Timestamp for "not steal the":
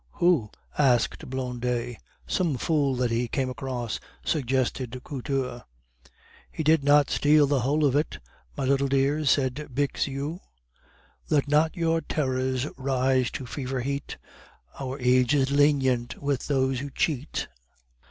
6.83-7.59